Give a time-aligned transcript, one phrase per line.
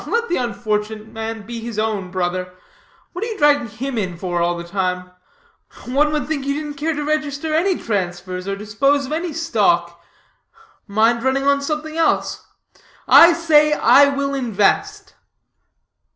[0.07, 2.55] "Let the unfortunate man be his own brother.
[3.13, 5.11] What are you dragging him in for all the time?
[5.85, 10.01] One would think you didn't care to register any transfers, or dispose of any stock
[10.87, 12.47] mind running on something else.
[13.07, 15.13] I say I will invest."